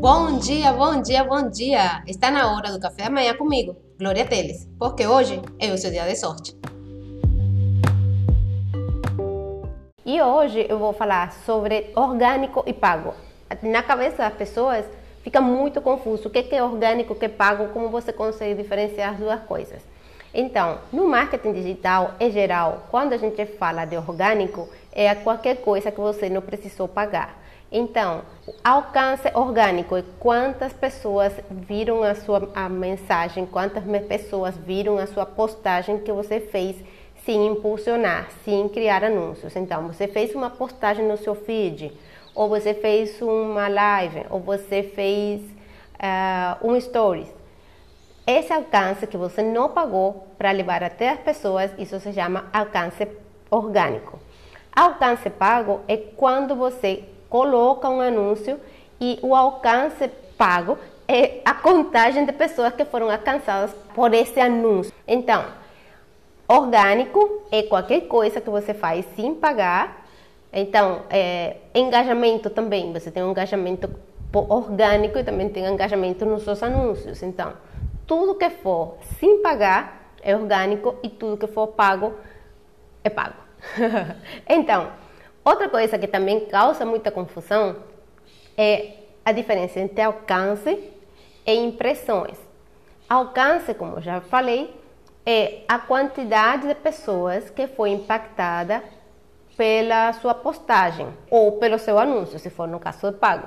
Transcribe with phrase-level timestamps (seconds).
[0.00, 2.02] Bom dia, bom dia, bom dia!
[2.06, 5.90] Está na hora do café da manhã comigo, Glória Teles, porque hoje é o seu
[5.90, 6.56] dia de sorte.
[10.06, 13.12] E hoje eu vou falar sobre orgânico e pago.
[13.62, 14.86] Na cabeça das pessoas
[15.22, 19.12] fica muito confuso o que é orgânico, o que é pago, como você consegue diferenciar
[19.12, 19.82] as duas coisas.
[20.32, 25.90] Então, no marketing digital, em geral, quando a gente fala de orgânico, é qualquer coisa
[25.90, 27.40] que você não precisou pagar.
[27.72, 28.22] Então,
[28.64, 35.24] alcance orgânico é quantas pessoas viram a sua a mensagem, quantas pessoas viram a sua
[35.24, 36.76] postagem que você fez
[37.24, 39.54] sem impulsionar, sem criar anúncios.
[39.54, 41.92] Então, você fez uma postagem no seu feed,
[42.34, 47.39] ou você fez uma live, ou você fez uh, um stories.
[48.30, 53.08] Esse alcance que você não pagou para levar até as pessoas, isso se chama alcance
[53.50, 54.20] orgânico.
[54.72, 58.60] Alcance pago é quando você coloca um anúncio
[59.00, 64.94] e o alcance pago é a contagem de pessoas que foram alcançadas por esse anúncio.
[65.08, 65.44] Então,
[66.46, 70.06] orgânico é qualquer coisa que você faz sem pagar.
[70.52, 72.92] Então, é, engajamento também.
[72.92, 73.90] Você tem um engajamento
[74.32, 77.24] orgânico e também tem engajamento nos seus anúncios.
[77.24, 77.54] Então,
[78.10, 82.12] tudo que for sem pagar é orgânico e tudo que for pago
[83.04, 83.36] é pago.
[84.48, 84.90] então,
[85.44, 87.76] outra coisa que também causa muita confusão
[88.56, 88.94] é
[89.24, 90.92] a diferença entre alcance
[91.46, 92.36] e impressões.
[93.08, 94.74] Alcance, como já falei,
[95.24, 98.82] é a quantidade de pessoas que foi impactada
[99.56, 103.46] pela sua postagem ou pelo seu anúncio, se for no caso de pago.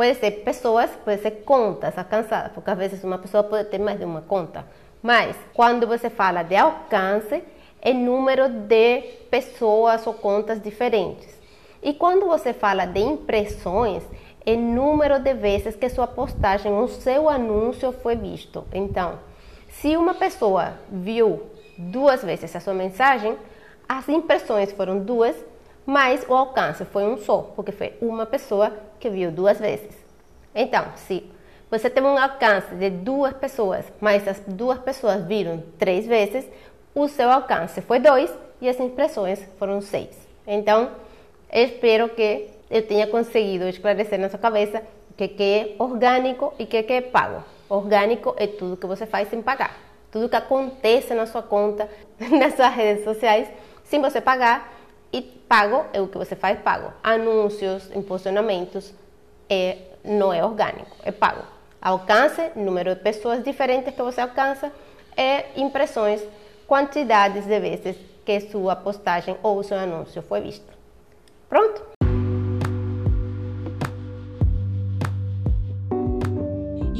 [0.00, 3.98] Pode ser pessoas, pode ser contas alcançadas, porque às vezes uma pessoa pode ter mais
[3.98, 4.64] de uma conta.
[5.02, 7.44] Mas quando você fala de alcance,
[7.82, 11.28] é número de pessoas ou contas diferentes.
[11.82, 14.02] E quando você fala de impressões,
[14.46, 18.64] é número de vezes que sua postagem ou seu anúncio foi visto.
[18.72, 19.18] Então,
[19.68, 21.42] se uma pessoa viu
[21.76, 23.36] duas vezes a sua mensagem,
[23.86, 25.36] as impressões foram duas
[25.86, 29.94] mas o alcance foi um só, porque foi uma pessoa que viu duas vezes.
[30.54, 31.24] Então, se
[31.70, 36.44] você tem um alcance de duas pessoas, mas as duas pessoas viram três vezes,
[36.94, 40.10] o seu alcance foi dois e as impressões foram seis.
[40.46, 40.90] Então,
[41.52, 46.66] espero que eu tenha conseguido esclarecer na sua cabeça o que é orgânico e o
[46.66, 47.44] que é pago.
[47.68, 49.76] Orgânico é tudo que você faz sem pagar.
[50.10, 53.48] Tudo que acontece na sua conta, nas suas redes sociais,
[53.84, 54.79] sem você pagar
[55.12, 56.92] e pago é o que você faz pago.
[57.02, 58.92] Anúncios, impulsionamentos,
[59.48, 61.42] é, não é orgânico, é pago.
[61.80, 64.72] Alcance, número de pessoas diferentes que você alcança,
[65.16, 66.22] é impressões,
[66.66, 70.72] quantidades de vezes que sua postagem ou seu anúncio foi visto.
[71.48, 71.89] Pronto?